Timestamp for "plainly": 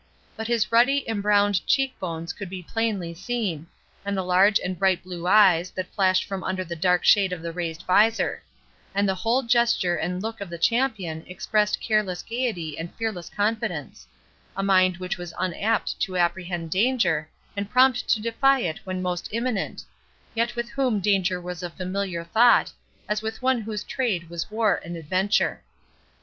2.63-3.13